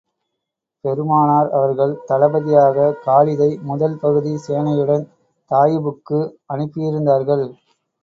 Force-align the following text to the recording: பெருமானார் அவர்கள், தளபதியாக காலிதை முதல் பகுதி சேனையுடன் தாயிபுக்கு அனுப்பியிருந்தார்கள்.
பெருமானார் 0.85 1.49
அவர்கள், 1.57 1.93
தளபதியாக 2.07 2.87
காலிதை 3.05 3.49
முதல் 3.69 3.95
பகுதி 3.99 4.35
சேனையுடன் 4.47 5.07
தாயிபுக்கு 5.51 6.21
அனுப்பியிருந்தார்கள். 6.53 7.47